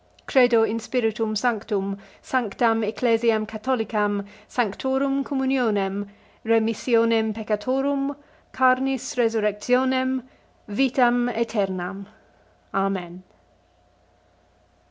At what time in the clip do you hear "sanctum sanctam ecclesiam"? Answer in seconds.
1.35-3.45